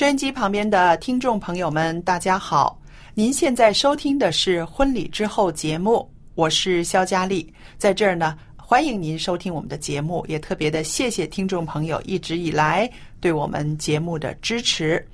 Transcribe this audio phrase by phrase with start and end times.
[0.00, 2.80] 收音机旁边的听众朋友们，大家好！
[3.12, 15.06] 您现在收听的是《婚礼之后》节目，我是肖佳丽，在这儿呢，欢迎您收听我们的节目，也特别的谢谢听众朋友一直以来对我们节目的支持。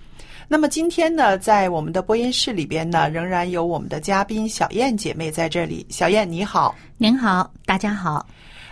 [0.46, 5.84] 那么今天呢，在我们的播音室里边呢，仍然有我们的嘉宾小燕姐妹在这里。
[5.90, 8.24] 小燕你好，您好，大家好。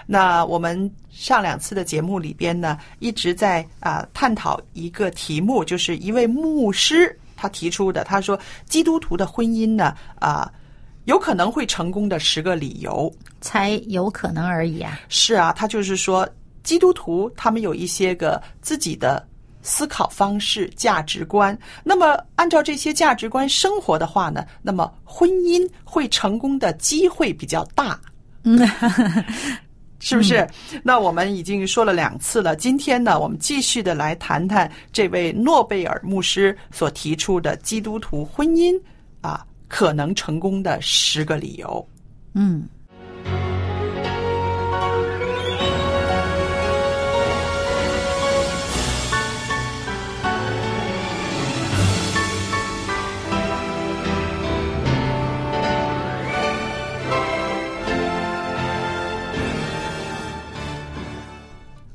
[0.07, 10.53] 那我们上两次的节目里边呢，一直在啊探讨一个题目，就是一位牧师他提出的，他说基督徒的婚姻呢啊
[11.05, 15.01] 有可能会成功的十个理由，才有可能而已啊。
[15.09, 16.29] 是啊，他就是说
[16.63, 19.27] 基督徒他们有一些个自己的
[19.63, 27.99] 思考方式、价值观，那么按照这些价值观生活的话呢，那么婚姻会成功的机会比较大。
[28.43, 28.59] 嗯。
[30.05, 30.47] 是不是？
[30.83, 32.55] 那我们已经说了两次了。
[32.55, 38.79] 今天呢，我们继续的来谈谈这位诺贝尔牧师所提出的基督徒婚姻
[39.23, 41.89] 啊可能成功的十个理由。
[42.35, 42.69] 嗯。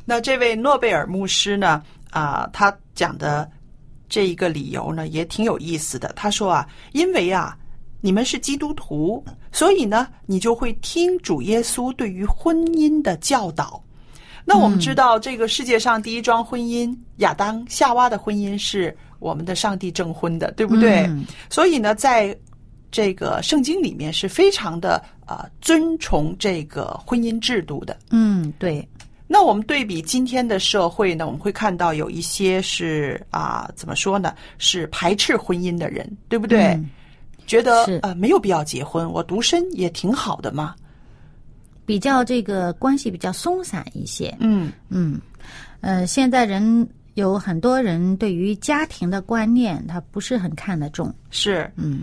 [0.09, 1.83] 那这位诺贝尔牧师呢？
[2.09, 3.47] 啊，他讲的
[4.09, 6.11] 这一个理由呢，也挺有意思的。
[6.15, 7.55] 他说啊，因为啊，
[8.01, 13.79] 你们是基督徒，所以呢，你就会听主耶稣对于婚姻的教导。
[14.43, 21.07] 那我们知道，这个世界上第一桩婚姻亚当夏娃的婚姻是我们的上帝证婚的，对不对？
[21.51, 22.35] 所以呢，在
[22.89, 27.95] 这个圣经里面是非常的啊尊崇这个婚姻制度的。
[28.09, 28.83] 嗯，对。
[29.31, 34.33] 那我们对比今天的社会呢，我们会看到有一些是啊，怎么说呢？
[34.57, 36.77] 是排斥婚姻的人，对不对？
[37.45, 40.73] 觉得呃没有必要结婚，我独身也挺好的嘛。
[41.85, 44.35] 比较这个关系比较松散一些。
[44.39, 45.19] 嗯嗯
[45.81, 51.13] 呃，现在人有很多人对于家庭的观念，他不是很看得重。
[51.29, 52.01] 是嗯，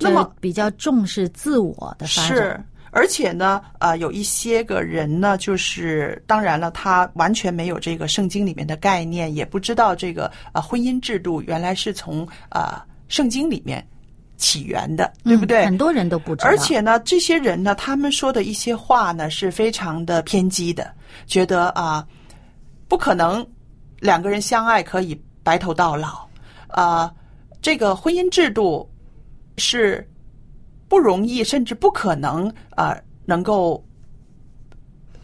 [0.00, 2.66] 那么比较重视自我的发展。
[2.96, 13.86] 而且呢，呃，有一些个人呢，就是当然了，他完全没有这个圣经里面的概念，也不知道这个呃婚姻制度原来是从呃圣经里面
[14.38, 15.66] 起源的，对不对？
[15.66, 16.48] 很多人都不知道。
[16.48, 20.90] 而且呢，这些人呢，他们说的一些话呢，是非常的偏激的，
[21.26, 22.02] 觉得啊，
[22.88, 23.46] 不可能
[24.00, 26.26] 两个人相爱可以白头到老，
[26.68, 27.12] 啊，
[27.60, 28.90] 这个婚姻制度
[29.58, 30.08] 是。
[30.88, 33.82] 不容易，甚至不可能啊，能够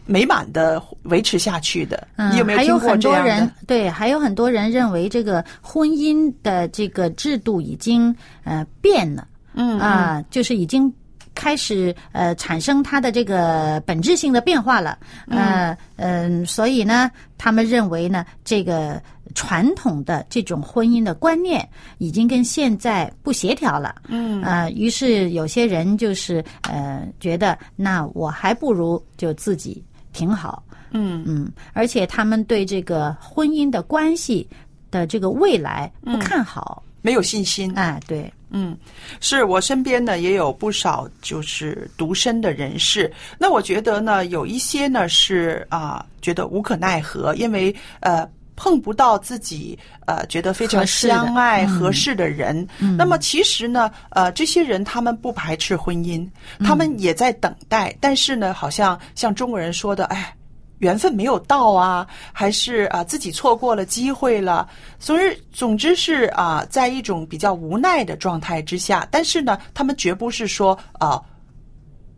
[0.05, 2.07] 美满的维持下去的。
[2.31, 3.51] 你有没有听过这样的？
[3.65, 8.13] 对，还有很多人认为这个婚姻的这个制度已经
[8.43, 10.93] 呃变了，嗯啊，就是已经
[11.33, 14.97] 开始呃产生它的这个本质性的变化了。
[15.27, 19.01] 嗯嗯，所以呢，他们认为呢，这个。
[19.33, 34.47] 传统的这种婚姻的观念已经跟现在不协调了，嗯，呃，于是有些人就是呃觉得，那我还不如就自己挺好，嗯嗯，而且他们对这个婚姻的关系
[34.91, 36.83] 的这个未来不看好。
[37.05, 37.69] 没有信心。
[37.75, 38.77] 哎，对，嗯，
[39.19, 43.11] 是我身边呢也有不少就是独身的人士。
[43.37, 52.67] 那我觉得呢，有一些呢是啊，觉得无可奈何，因为呃碰不到自己呃觉得非常相爱、嗯合适的人。
[52.97, 56.27] 那么其实呢，呃，这些人他们不排斥婚姻，
[56.59, 60.33] 他们也在等待，但是呢，好像像中国人说的，哎。
[60.79, 64.67] 缘分没有到啊，还是啊自己错过了机会了，
[64.99, 69.07] 所以总之是啊，在一种比较无奈的状态之下。
[69.09, 71.21] 但是呢，他们绝不是说啊，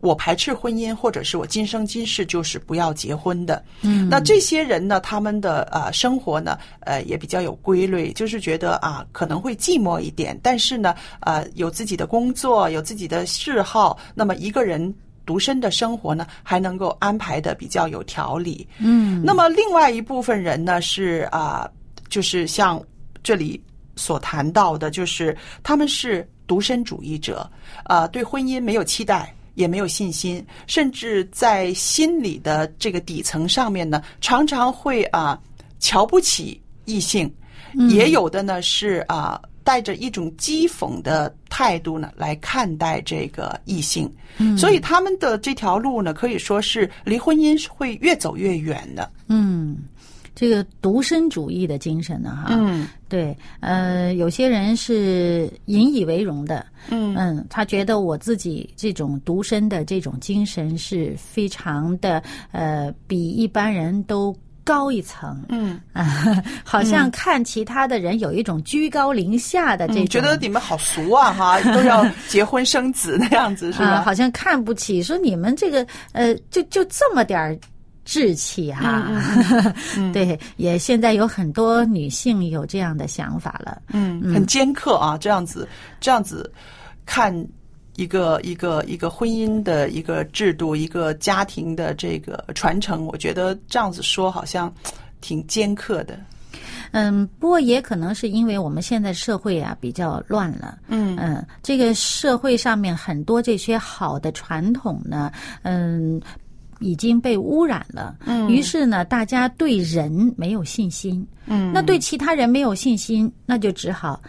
[0.00, 3.62] 我排斥婚姻，或者是我今生今世就是不要结婚的。
[3.82, 14.94] 嗯，那这些人呢，他们的呃生活呢，呃也比较有规律，就是觉得啊可能会寂寞一点，但是呢，呃有自己的工作，有自己的嗜好，那么一个人。
[15.24, 18.64] 独身的生活呢，还能够安排的比较有条理。
[18.78, 21.68] 嗯，那么另外一部分人呢，是啊、
[22.08, 22.80] 就是像
[23.24, 23.60] 这里
[23.96, 27.50] 所谈到的，就是他们是独身主义者，
[27.82, 29.34] 啊、对婚姻没有期待。
[29.56, 35.36] 也没有信心，甚至在心理的这个底层上面呢，常常会啊
[35.80, 37.28] 瞧不起异性，
[37.90, 44.08] 也有的呢是啊带着一种讥讽的态度呢来看待这个异性，
[44.56, 49.10] 所以他们的这条路呢，可以说是离婚姻是会越走越远的。
[49.28, 49.78] 嗯，
[50.36, 52.86] 这个独身主义的精神呢，哈，嗯。
[53.08, 57.44] 对，呃，有些人是引以为荣的，嗯。
[57.48, 62.22] 他觉得我自己这种独身的这种精神是非常的，
[62.52, 66.04] 呃，比一般人都高一层，嗯，啊，
[66.64, 74.02] 好像看其他的人有一种居高临下的这种，嗯觉得你们好俗啊哈， 都要结婚生子那样子是啊，吧？
[74.02, 77.56] 好像看不起，说你们这个呃，就就这么点儿
[78.06, 79.04] 志气哈、
[79.96, 83.82] 嗯 对，也现在有很多女性有这样的想法了。
[83.88, 85.68] 嗯，很尖刻啊，这样子
[86.00, 86.48] 这样子
[87.04, 87.34] 看
[87.96, 94.72] 一个一个一个婚姻的一个制度，一个家庭的这个传承，我觉得这样子说好像
[95.20, 96.16] 挺尖刻的。
[96.92, 100.78] 嗯，不过也可能是因为我们现在社会啊比较乱了。
[100.86, 105.32] 嗯嗯，这个社会上面很多这些好的传统呢，
[105.62, 106.22] 嗯。
[106.80, 114.20] 已经被污染了，嗯，于是呢，大家对人没有信心，嗯，那对其他人没有信心，那就只好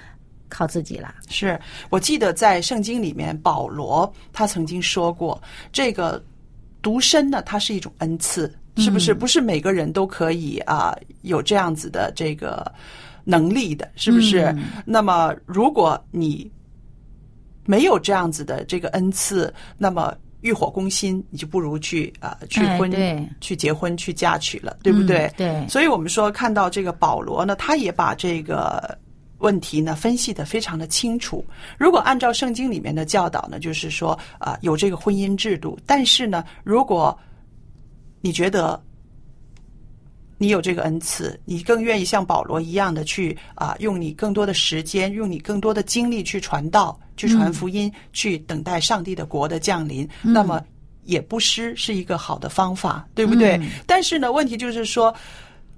[0.50, 1.14] 靠自己了。
[1.28, 1.60] 是。
[1.90, 5.42] 我记得在圣经里面，保罗他曾经说过，
[5.72, 6.24] 这个
[6.82, 9.14] 独身呢，它是一种恩赐，是不是？
[9.14, 12.72] 不是每个人都可以啊、有这样子的这个
[13.26, 14.56] 能力的，是不是？
[14.86, 16.50] 那么如果你
[17.66, 22.92] 没有这样子的这个恩赐，那么欲火攻心，你就不如去啊、去婚、
[23.42, 25.26] 去结婚、去嫁娶了，对不对？
[25.26, 28.98] 嗯对所以我们说看到这个保罗呢，他也把这个
[29.40, 31.44] 问题呢分析的非常的清楚。
[31.78, 37.18] 如果按照圣经里面的教导呢，就是说啊、有这个婚姻制度，但是呢，如果
[38.22, 38.82] 你觉得
[40.38, 50.64] 你有这个恩赐，你更愿意像保罗一样的去啊、用你更多的时间，用你更多的精力去传道、去传福音、去等待上帝的国的降临，那么
[51.06, 53.60] 也不失是一个好的方法，对不对？
[53.86, 55.14] 但是呢，问题就是说，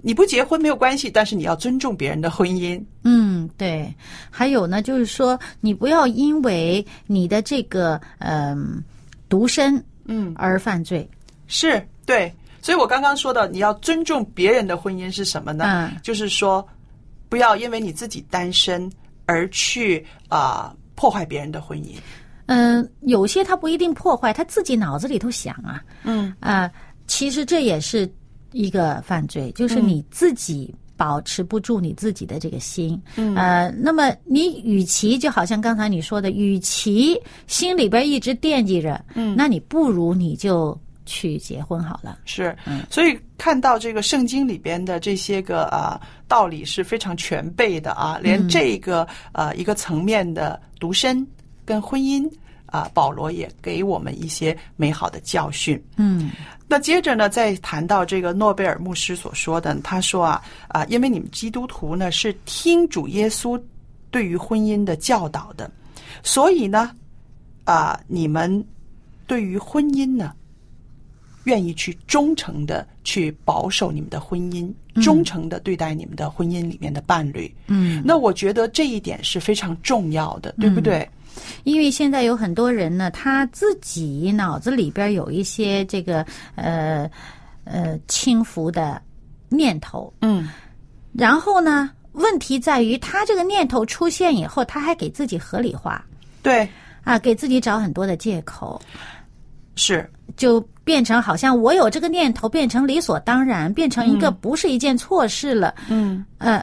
[0.02, 2.82] 你不结婚没有关系，但是你要尊重别人的婚姻。
[3.04, 3.94] 嗯，对。
[4.30, 8.82] 还有呢，就是说，你不要因为你的这个嗯、
[9.28, 11.08] 独身嗯，而犯罪。
[11.46, 12.30] 是对。
[12.62, 15.64] 所以我刚刚说的，你要尊重别人的婚姻是什么呢？
[15.66, 16.00] 嗯。
[16.02, 16.66] 就是说，
[17.28, 18.90] 不要因为你自己单身
[19.26, 21.94] 而去啊、破坏别人的婚姻。
[22.46, 26.34] 嗯、有些他不一定破坏，他自己脑子里头想啊，嗯。
[26.40, 26.70] 啊、
[27.06, 28.12] 其实这也是
[28.52, 33.34] 一个犯罪，就是你自己保持不住你自己的这个心，嗯。
[33.36, 42.18] 呃，那么你与其就好像刚才你说的，与其心里边一直惦记着，嗯，那你不如你就去结婚好了。
[42.24, 42.56] 是，
[42.88, 51.26] 所以看到这个圣经里边的这些个啊道理是非常全备的啊，连这个呃一个层面的独身
[51.64, 52.30] 跟婚姻
[52.66, 55.82] 啊，保罗也给我们一些美好的教训。
[55.96, 56.30] 嗯
[56.72, 63.60] 那接着呢，再谈到这个诺贝尔牧师所说的，他说啊啊，因为你们基督徒呢是听主耶稣
[64.12, 65.68] 对于婚姻的教导的，
[66.22, 66.92] 所以呢
[67.64, 68.64] 啊，你们
[69.26, 70.32] 对于婚姻呢，
[71.44, 77.52] 愿意去忠诚的去保守你们的婚姻，忠诚的对待你们的婚姻里面的伴侣。
[77.66, 81.08] 嗯，那我觉得这一点是非常重要的，对不对？
[81.64, 87.08] 因为现在有很多人呢，他自己脑子里边有一些这个呃
[87.64, 89.00] 呃轻浮的
[89.48, 90.48] 念头，嗯。
[91.12, 96.04] 然后呢，问题在于，他这个念头出现以后，他还给自己合理化。
[96.40, 96.68] 对，
[97.02, 98.80] 啊，给自己找很多的借口，
[99.74, 105.72] 是，就变成好像我有这个念头，变成理所当然，变成一个不是一件错事了。
[105.88, 106.60] 嗯，呃，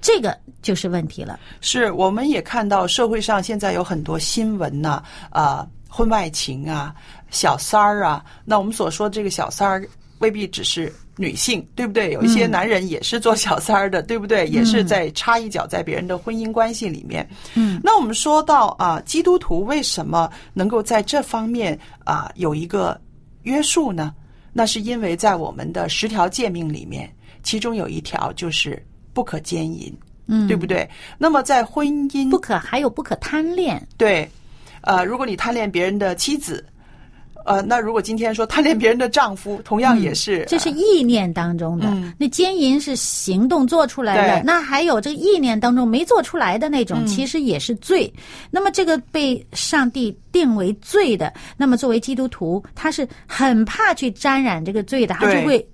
[0.00, 1.38] 这个就是问题了。
[1.60, 5.00] 是，我们也看到社会上现在有很多新闻呐、
[5.30, 6.92] 啊，婚外情啊，
[7.30, 8.24] 小三儿啊。
[8.44, 9.86] 那我们所说这个小三儿，
[10.18, 12.10] 未必只是女性，对不对？
[12.10, 14.48] 有一些男人也是做小三儿的，对不对？
[14.48, 17.24] 也是在插一脚在别人的婚姻关系里面。
[17.54, 23.00] 嗯，那我们说到啊，基督徒为什么能够在这方面啊有一个
[23.42, 24.14] 约束呢？
[24.52, 27.08] 那是因为在我们的十条诫命里面，
[27.42, 29.92] 其中有一条就是不可奸淫，
[30.26, 30.88] 嗯，对不对？
[31.18, 33.80] 那么在婚姻不可还有不可贪恋。
[33.96, 34.28] 对，
[34.82, 36.64] 呃，如果你贪恋别人的妻子，
[37.44, 41.88] 呃，那如果今天说贪恋别人的丈夫，同样也是，嗯这是意念当中的。
[41.88, 48.12] 嗯那奸淫是行动做出来的，那还有这个意念当中没做出来的那种，嗯其实也是罪。
[48.50, 55.66] 那么这个被上帝定为罪的，那么作为基督徒，他是很怕去沾染这个罪的，他就会。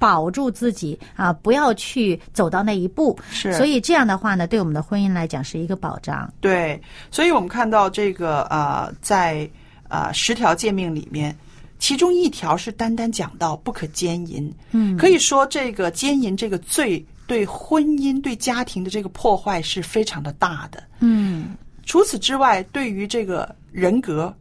[0.00, 3.14] 保住自己啊，不要去走到那一步。
[3.30, 6.32] 是所以这样的话呢，对我们的婚姻来讲是一个保障。
[6.40, 9.46] 对，所以我们看到这个呃，在
[9.90, 11.36] 呃十条诫命里面，
[11.78, 14.50] 其中一条是单单讲到不可奸淫。
[14.70, 20.82] 嗯，可以说这个奸淫这个罪对婚姻、对家庭的这个破坏是非常的大的。
[21.00, 24.34] 嗯，除此之外，对于这个人格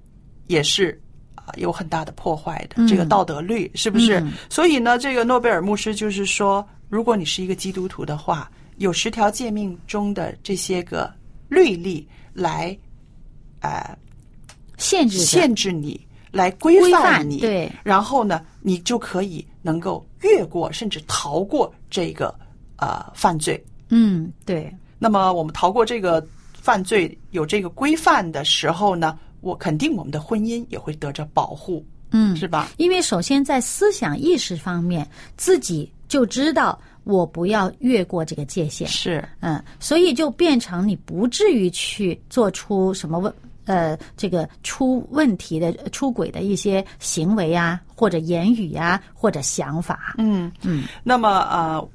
[0.47, 0.99] 也是
[1.35, 2.75] 啊有很大的破坏的。
[2.77, 4.19] 嗯这个道德律是不是？
[4.21, 11.13] 嗯所以呢，这个诺贝尔牧师就是说，如果你是一个基督徒的话，有十条诫命中的这些个
[11.47, 12.77] 律例来
[13.61, 13.97] 呃
[14.79, 15.99] 限制限制你，
[16.31, 22.33] 来规规范你，范对，然后呢，你就可以能够越过甚至逃过这个
[22.77, 23.63] 呃犯罪。
[23.89, 32.69] 嗯，对，那么我们逃过这个犯罪有这个规范的时候呢，我肯定我们的婚姻也会得着保护，嗯，是吧？
[32.77, 35.07] 因为首先在思想意识方面，
[35.37, 43.33] 自己就知道我不要越过这个界限，是，嗯，所以就变成你不至于去做出什么问
[43.65, 50.15] 呃这个出问题的出轨的一些行为啊，或者言语啊，或者想法。
[50.17, 50.83] 嗯嗯。
[51.03, 51.89] 那么呃，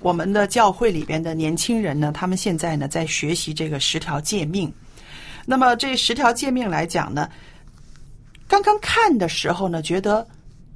[0.00, 4.72] 我们的教会里边的年轻人呢，他们现在呢在学习这个十条诫命。
[5.46, 7.28] 那么这十条诫命来讲呢，
[8.46, 10.26] 刚刚看的时候呢，觉得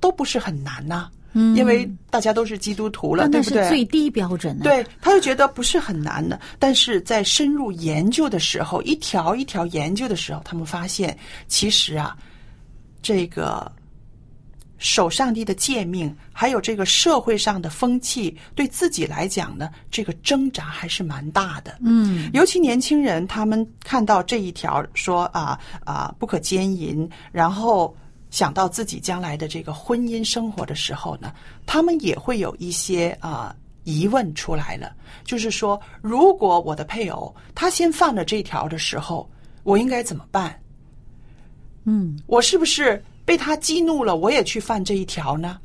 [0.00, 3.68] 都不是很难呐、嗯因为大家都是基督徒了，对不对？
[3.68, 11.16] 最低标准的。，对，他就觉得不是很难的，但是在深入研究的时候，一条一条研究的时候，他们发现，
[11.48, 12.16] 其实啊，
[13.02, 13.70] 这个
[14.78, 21.78] 守上帝的诫命，还有这个社会上的风气，对自己来讲呢，这个挣扎还是蛮大的。
[21.80, 27.96] 嗯尤其年轻人，他们看到这一条说啊啊不可奸淫，然后
[28.34, 31.32] 想到自己将来的这个婚姻生活的时候呢，
[31.66, 39.30] 他们也会有一些啊疑问出来了，就是说，如果我的配偶他先犯了这条的时候，
[39.62, 40.60] 我应该怎么办？
[41.84, 45.60] 嗯，我是不是被他激怒了，我也去犯这一条呢？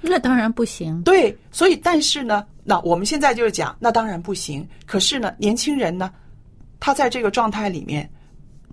[0.00, 1.00] 那当然不行。
[1.04, 4.68] 对，所以但是呢，那我们现在就是讲，那当然不行。
[4.84, 6.10] 可是呢，年轻人呢，
[6.80, 8.10] 他在这个状态里面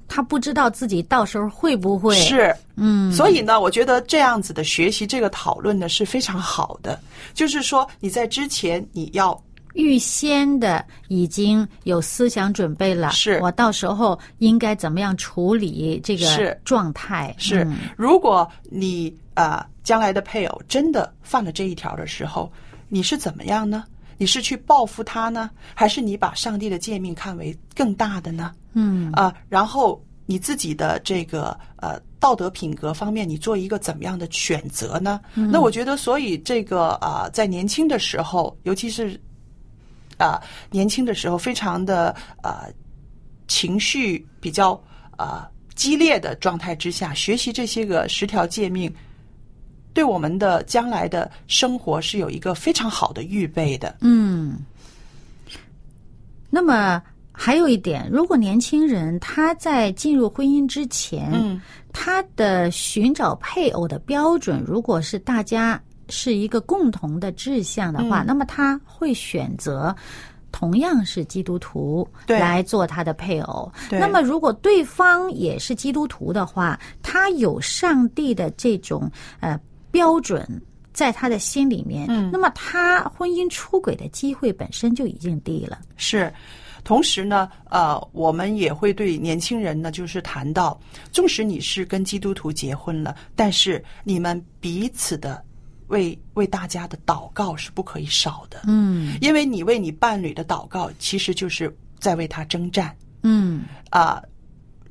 [0.08, 2.16] 他不知道自己到时候会不会。
[2.16, 7.00] 是，嗯，所以呢，我觉得这样子的学习，这个讨论呢是非常好的。
[7.34, 9.40] 就是说，你在之前你要
[9.74, 13.40] 预先的已经有思想准备了，是。
[13.42, 16.60] 我到时候应该怎么样处理这个是。
[16.66, 17.36] 状态？
[17.38, 17.64] 是。
[17.66, 22.52] 嗯，如果你呃将来的配偶真的犯了这一条的时候，
[22.90, 23.84] 你是怎么样呢？
[24.18, 28.54] 你是去报复他呢，还是你把上帝的诫命看为更大的呢？
[28.74, 35.22] 嗯啊、然后你自己的这个呃道德品格方面，你做一个怎么样的选择呢？
[35.34, 39.20] 那我觉得，所以这个啊、在年轻的时候，尤其是
[40.18, 42.72] 啊、年轻的时候，非常的呃
[43.48, 44.80] 情绪比较
[45.16, 48.94] 啊激烈的状态之下，学习这些个十条诫命。
[49.98, 53.98] 对我们的将来的生活是有一个非常好的预备的。
[54.02, 54.60] 嗯。
[56.52, 57.02] 那么
[57.32, 61.60] 还有一点，如果年轻人他在进入婚姻之前，嗯，
[61.92, 69.96] 他的寻找配偶的标准，如果是大家是一个共同的志向的话，嗯那么他会选择。
[70.50, 79.60] 同样是基督徒来做他的配偶，那么如果对方也是基督徒的话，他有上帝的这种呃
[79.92, 80.62] 标准
[80.94, 82.30] 在他的心里面，嗯。
[82.32, 85.80] 那么他婚姻出轨的机会本身就已经低了。
[85.96, 86.34] 是，
[86.84, 90.80] 同时呢，呃，我们也会对年轻人呢，就是谈到，
[91.12, 95.44] 纵使你是跟基督徒结婚了，但是你们彼此的
[95.88, 99.18] 为为大家的祷告是不可以少的，嗯。
[99.22, 102.96] 因为你为你伴侣的祷告，其实就是在为他征战。
[103.22, 103.66] 嗯。
[103.90, 104.22] 啊、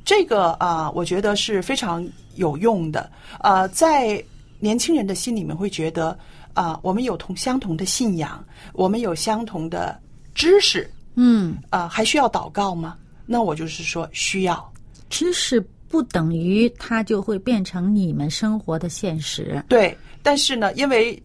[0.04, 3.10] 这个啊、我觉得是非常有用的。
[3.40, 4.22] 呃，在
[4.58, 6.18] 年轻人的心里面会觉得
[6.54, 10.00] 啊、我们有同相同的信仰，我们有相同的
[10.34, 12.96] 知识，嗯，啊，还需要祷告吗？
[13.26, 14.72] 那我就是说需要。
[15.10, 19.62] 知识不等于它就会变成你们生活的现实。
[19.68, 21.22] 对，但是呢，因为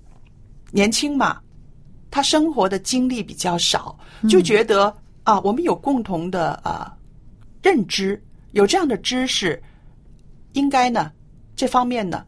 [0.70, 1.40] 年轻嘛，
[2.12, 3.98] 他生活的经历比较少，
[4.28, 6.94] 就觉得啊，我们有共同的啊
[7.64, 8.22] 认知，
[8.52, 9.64] 有这样的知识，
[10.52, 11.10] 应该呢
[11.56, 12.26] 这方面呢。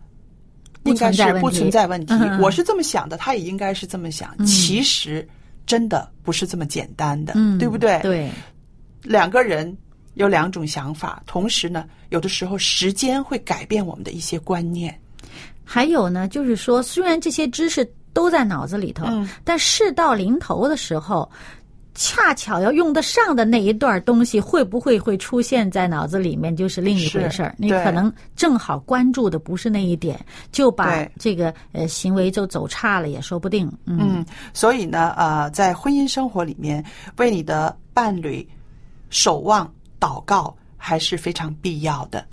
[0.83, 4.37] 不应该是不存在问题，嗯我是这么想的，他也应该是这么想。
[4.45, 5.27] 其实
[5.65, 7.99] 真的不是这么简单的，嗯，对不对？
[8.01, 8.29] 对，
[9.01, 9.75] 两个人
[10.15, 14.93] 有两种想法，同时呢，有的时候时间会改变我们的一些观念。
[15.63, 21.31] 还有呢，就是说，虽然这些知识都在脑子里头，嗯但事到临头的时候，
[21.95, 30.19] 恰巧要用得上的那一段东西，会不会会出现在脑子里面，就是另一回事儿你可能正好关注的不是那一点，
[30.51, 33.71] 就把这个呃行为就走差了，也说不定。
[33.85, 36.83] 嗯嗯，所以呢，呃，在婚姻生活里面，
[37.17, 38.47] 为你的伴侣
[39.09, 42.25] 守望祷告还是非常必要的。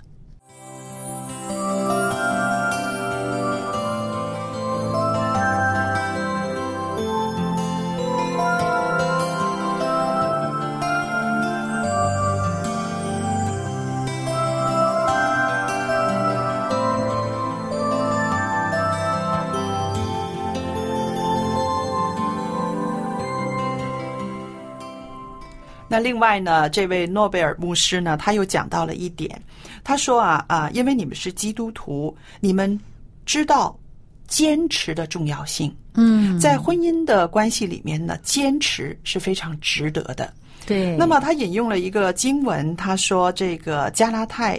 [25.91, 29.29] 那另外呢，这位诺贝尔牧师呢，他又讲到了一点，
[29.83, 32.79] 他说啊啊，因为你们是基督徒，你们
[33.25, 33.77] 知道
[34.25, 35.75] 坚持的重要性。
[35.95, 40.33] 嗯，在婚姻的关系里面呢，坚持是非常值得的。
[40.65, 40.95] 对。
[40.95, 44.57] 那么他引用了一个经文，他说这个加拉太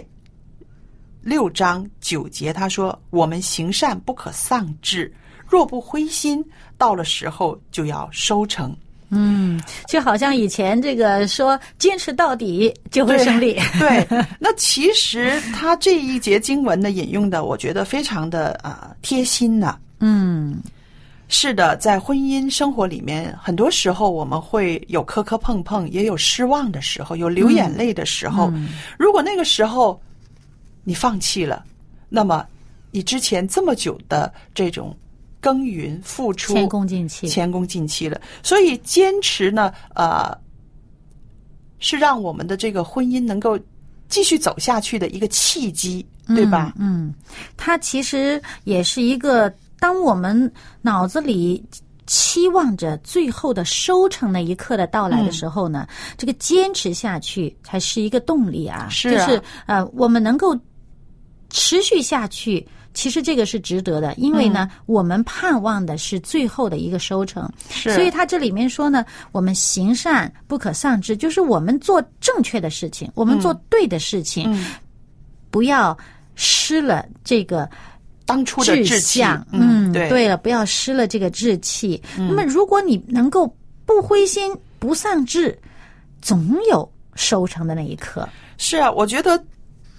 [1.21, 5.11] 六章九节，他说我们行善不可丧志，
[5.47, 6.45] 若不灰心，
[6.77, 8.77] 到了时候就要收成。
[9.13, 13.59] 嗯，就好像以前这个说坚持到底就会胜利。
[13.79, 14.05] 对，
[14.39, 20.61] 那其实他这一节经文呢引用的，我觉得非常的啊、呃贴心呐、嗯
[21.29, 28.53] 是的，在婚姻生活里面，很多时候我们会有磕磕碰碰，也有失望的时候，有流眼泪的时候。
[28.99, 29.99] 如果那个时候
[30.83, 31.63] 你放弃了，
[32.07, 32.45] 那么
[32.91, 34.95] 你之前这么久的这种
[35.43, 37.27] 耕耘付出，前功尽弃。
[37.27, 38.19] 前功尽弃了。
[38.41, 40.31] 所以坚持呢，呃，
[41.79, 43.59] 是让我们的这个婚姻能够
[44.07, 46.73] 继续走下去的一个契机，对吧？
[46.77, 47.15] 嗯，嗯
[47.57, 50.49] 它其实也是一个，当我们
[50.81, 51.61] 脑子里
[52.07, 55.85] 期望着最后的收成那一刻的到来的时候呢，
[56.17, 58.87] 这个坚持下去才是一个动力啊。
[58.89, 60.57] 是啊就是呃，我们能够
[61.49, 62.65] 持续下去。
[62.93, 67.51] 其实这个是值得的，因为呢，我们盼望的是最后的一个收成。
[67.69, 74.73] 是所以他这里面说呢，我们行善不可丧志，就是我们做正确的事情，我们做对的事情，嗯
[75.49, 75.95] 不要
[76.35, 77.69] 失了这个
[78.25, 79.45] 当初的志向。
[79.51, 82.01] 嗯，对了，不要失了这个志气。
[82.17, 83.45] 那么，如果你能够
[83.85, 85.55] 不灰心、不丧志，
[86.21, 88.27] 总有收成的那一刻。
[88.57, 89.43] 是啊，我觉得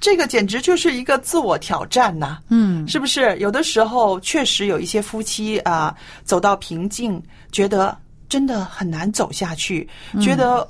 [0.04, 3.34] 这个简直就是一个自我挑战呐、嗯，是不是？
[3.38, 7.96] 有的时候确实有一些夫妻啊，走到瓶颈，觉得
[8.28, 9.88] 真的很难走下去，
[10.20, 10.68] 觉得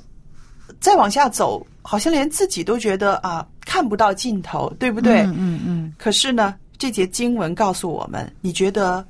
[0.79, 5.23] 再往下走，好像连自己都觉得啊看不到尽头，对不对？
[5.23, 9.05] 嗯嗯嗯，可是呢，这节经文告诉我们，你觉得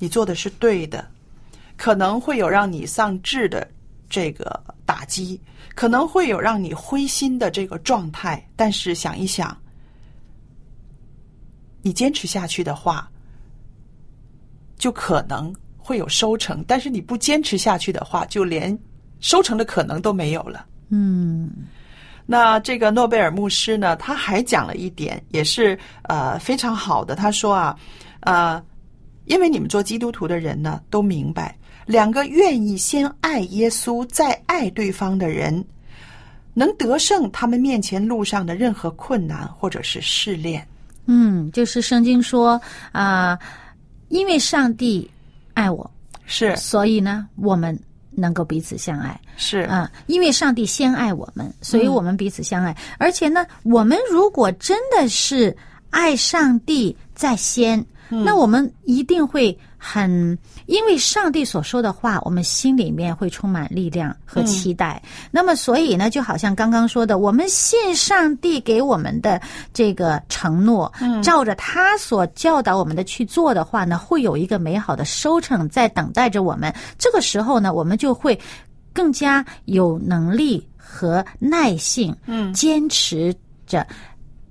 [0.00, 1.06] 你做的是对的，
[1.76, 3.64] 可能会有让你丧志的
[4.10, 5.40] 这个打击，
[5.76, 9.56] 可能会有让你灰心的这个状态，但是想一想，
[11.88, 13.10] 你坚持下去的话，
[14.76, 18.78] 就可能会有收成；但是你不坚持下去的话，就连
[19.20, 20.66] 收成的可能都没有了。
[20.90, 21.50] 嗯
[22.26, 27.16] 那这个诺贝尔牧师呢，他还讲了一点，也是呃非常好的。
[27.16, 27.74] 他说啊，
[28.20, 28.62] 呃，
[29.24, 35.64] 因为你们做基督徒的人呢，都明白，两个愿意先爱耶稣再爱对方的人，
[36.52, 40.68] 能得胜他们面前路上的任何困难或者是试炼。
[41.08, 42.60] 嗯，就是圣经说
[42.92, 43.36] 啊、
[44.08, 45.10] 因为上帝
[45.54, 45.90] 爱我，
[46.26, 47.76] 是所以呢，我们
[48.10, 49.18] 能够彼此相爱。
[49.36, 52.76] 是啊，因为上帝先爱我们，所以我们彼此相爱。
[52.98, 55.56] 而且呢，我们如果真的是
[55.90, 60.36] 爱上帝在先，那我们一定会很，
[60.66, 65.02] 因为上帝所说的话，我们心里面会充满力量和期待。
[65.30, 69.40] 那么，所以呢，就好像刚刚说的，我们信上帝给我们的
[69.72, 76.74] 这个承诺，照着他所教导我们的去做的话呢，会有一个美好的收成在等待着我们。
[76.98, 78.38] 这个时候呢，我们就会。
[78.90, 83.32] 更加有能力和耐性，嗯，坚持
[83.64, 83.86] 着，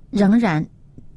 [0.08, 0.64] 仍然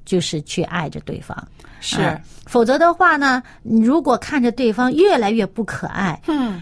[0.03, 1.47] 就是去爱着对方。
[1.81, 2.01] 是。
[2.01, 6.61] 啊否则的话呢，你如果看着对方越来越不可爱，嗯。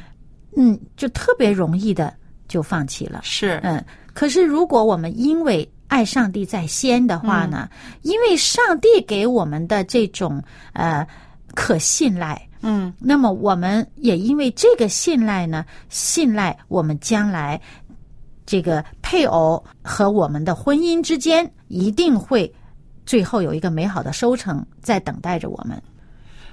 [0.55, 2.13] 嗯，就特别容易的
[2.47, 3.21] 就放弃了。
[3.23, 3.59] 是。
[3.63, 7.67] 嗯，可是如果我们因为爱上帝在先的话呢，
[8.03, 10.39] 因为上帝给我们的这种
[10.73, 11.07] 呃
[11.55, 12.93] 可信赖，嗯。
[12.99, 17.59] 那么我们也因为这个信赖呢，信赖我们将来
[18.45, 22.51] 这个配偶和我们的婚姻之间一定会
[23.09, 25.81] 最后有一个美好的收成在等待着我们。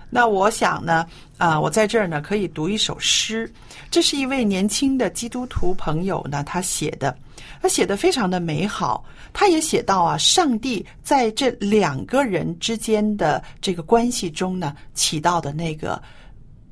[0.08, 3.52] 那我想呢，啊、我在这儿呢可以读一首诗，
[3.90, 7.14] 这是一位年轻的基督徒朋友呢他写的，
[7.60, 9.04] 他写的非常的美好。
[9.34, 16.02] 他也写到啊，上帝在这两个人之间的这个关系中呢，起到的那个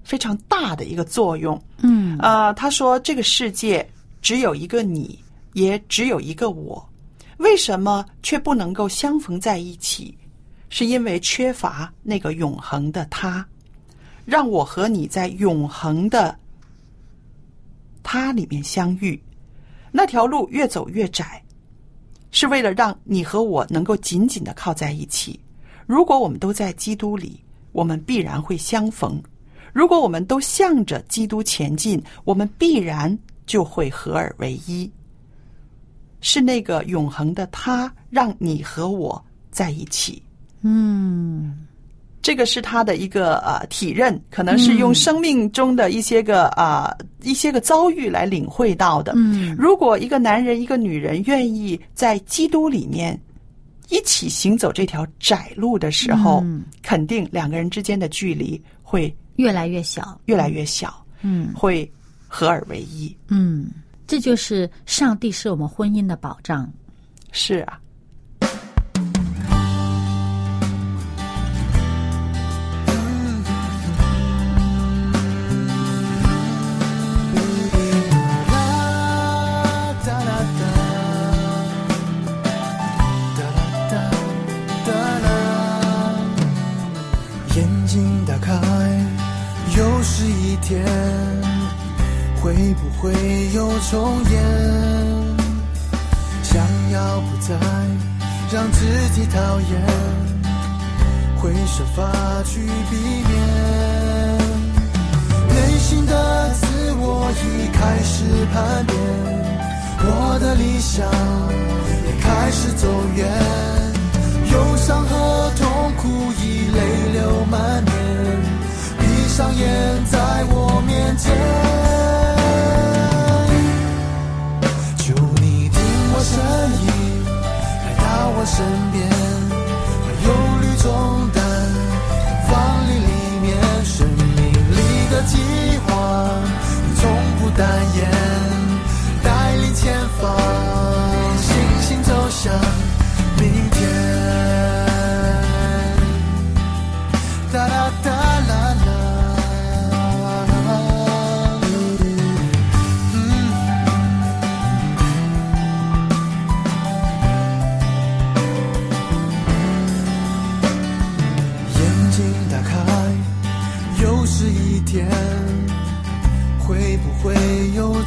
[0.03, 1.63] 非常大的一个作用。
[1.83, 3.87] 嗯啊、他说这个世界
[4.23, 6.83] 只有一个你，也只有一个我，
[7.39, 10.17] 为什么却不能够相逢在一起？
[10.71, 13.47] 是因为缺乏那个永恒的他，
[14.25, 16.37] 让我和你在永恒的
[18.03, 19.21] 他里面相遇。
[19.93, 21.41] 那条路越走越窄，
[22.33, 25.39] 是为了让你和我能够紧紧的靠在一起。
[25.87, 29.13] 如果我们都在基督里，我们必然会相逢；
[29.73, 33.17] 如果我们都向着基督前进，我们必然
[33.47, 34.91] 就会合而为一。
[36.25, 40.21] 是那个永恒的他，让你和我在一起。
[40.63, 41.67] 嗯
[42.23, 49.13] 这个是他的一个呃体认，可能是用生命中的一些个啊、呃一些个遭遇来领会到的。
[49.15, 53.21] 嗯如果一个男人一个女人愿意在基督里面
[53.91, 60.19] 一起行走这条窄路的时候，嗯肯定两个人之间的距离会越来越小。
[60.25, 61.87] 越来越小，嗯会
[62.27, 63.15] 合二为一。
[63.29, 63.69] 嗯，
[64.07, 66.71] 这就是上帝是我们婚姻的保障。
[67.33, 67.81] 是啊，
[99.15, 99.81] 己讨厌，
[101.37, 102.11] 会设法
[102.45, 103.33] 去避免。
[105.49, 106.67] 内心的自
[106.99, 108.97] 我已开始叛变，
[110.01, 111.07] 我的理想
[112.07, 113.84] 也开始走远。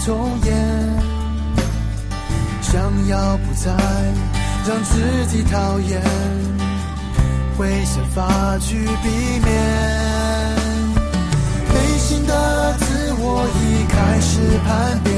[0.06, 1.18] 重演？
[2.62, 3.72] 想要不再
[4.68, 6.02] 让自己讨厌，
[7.58, 9.10] 会想法去避
[9.44, 9.48] 免。
[11.74, 15.14] 内心的自我已开始叛变，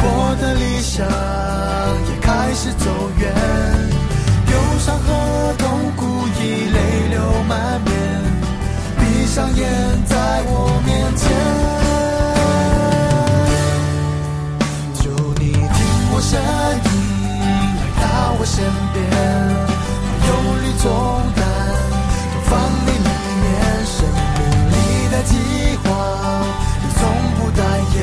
[0.00, 1.06] 我的理想
[2.08, 2.86] 也开始走
[3.18, 3.22] 远。
[4.50, 6.76] 忧伤和痛苦已泪
[7.10, 7.92] 流满面，
[8.98, 9.60] 闭上眼
[10.06, 11.87] 在我面前。
[16.30, 16.90] 身影
[17.76, 18.62] 来到我身
[18.92, 18.98] 边。
[20.12, 20.84] 把忧虑重
[21.34, 21.40] 担
[22.32, 23.08] 都放你里
[23.40, 23.46] 面
[23.86, 23.96] 生
[24.36, 24.76] 命里
[25.10, 25.32] 的计
[25.84, 25.86] 划
[26.82, 27.00] 你从
[27.36, 27.64] 不代
[27.94, 27.98] 言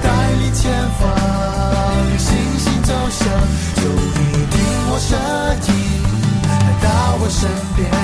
[0.00, 0.06] 带
[0.38, 0.70] 领前
[1.00, 1.02] 方
[2.16, 2.28] 星
[2.60, 3.26] 心走向
[3.74, 4.54] 就一定
[4.92, 5.18] 我身
[5.66, 5.70] 影
[6.48, 7.99] 来到我身边。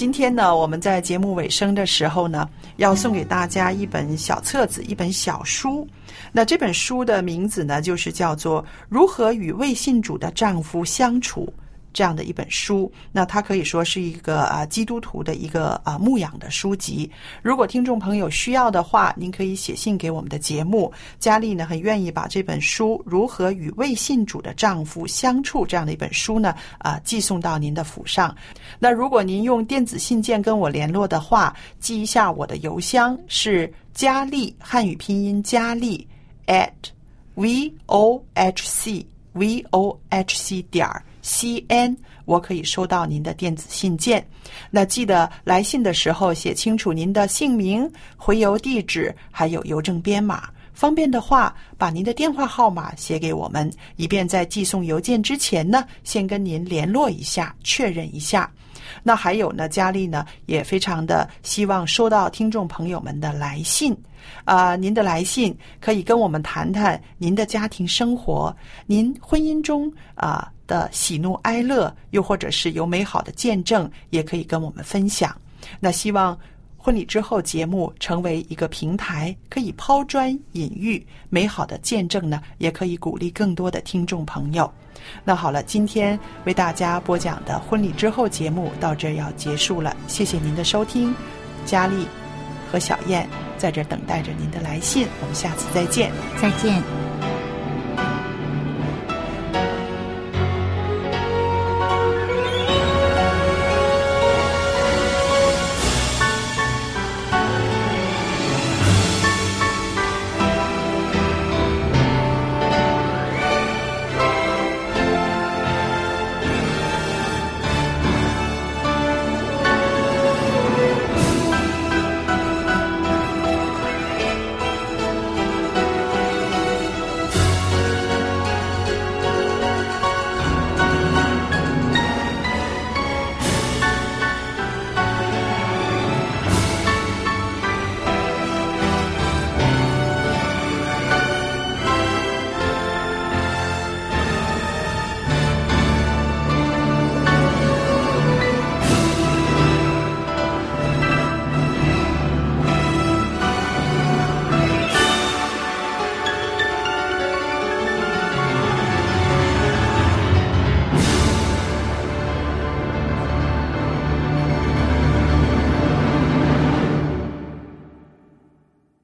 [0.00, 5.86] 今天呢，我们在节目尾声的时候呢，要送给大家一本小册子，一本小书。
[6.32, 11.44] 那这本书的名字呢，就是叫做《如何与未信主的丈夫相处》。
[11.92, 17.10] 这样的一本书，那它可以说是一个啊基督徒的一个啊牧养的书籍。
[17.42, 20.92] 如果听众朋友需要的话，您可以写信给我们的节目。
[21.18, 28.34] 佳丽呢很愿意把这本书《如何与未信主的丈夫相处》这样的一本书呢啊寄送到您的府上。
[28.78, 36.06] 那如果您用电子信件跟我联络的话，记一下我的邮箱是佳丽汉语拼音佳丽
[36.46, 36.70] at
[37.34, 41.02] v o h c v o h c 点儿。
[41.30, 44.26] C N，我可以收到您的电子信件。
[44.68, 50.48] 那记得来信的时候写清楚您的姓名、回邮地址，还有邮政编码。
[50.74, 58.50] 方便的话，把您的电话号码写给我们，以便在寄送邮件之前呢，先跟您联络一下，确认一下。
[59.02, 63.96] 那还有呢，佳丽呢也非常的希望收到听众朋友们的来信。
[64.44, 68.54] 啊，您的来信可以跟我们谈谈您的家庭生活，
[68.86, 70.50] 您婚姻中啊。
[70.70, 75.34] 的喜怒哀乐，又或者是有美好的见证，也可以跟我们分享。
[75.80, 76.38] 那希望
[76.82, 84.72] 婚礼之后节目成为一个平台，可以抛砖引玉，美好的见证呢，也可以鼓励更多的听众朋友。
[85.22, 91.14] 那好了，今天为大家播讲的婚礼之后节目到这儿要结束了，谢谢您的收听。
[91.66, 92.06] 佳丽
[92.72, 97.29] 和小燕在这儿等待着您的来信，我们下次再见，再见。